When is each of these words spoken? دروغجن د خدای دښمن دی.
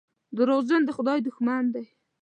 دروغجن 0.37 0.81
د 0.85 0.89
خدای 0.97 1.19
دښمن 1.27 1.63
دی. 1.73 1.85